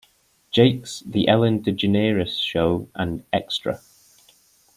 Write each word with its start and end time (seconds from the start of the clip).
Jakes", 0.49 1.03
"The 1.05 1.27
Ellen 1.27 1.61
DeGeneres 1.61 2.39
Show" 2.41 2.89
and 2.95 3.23
"Extra". 3.31 3.79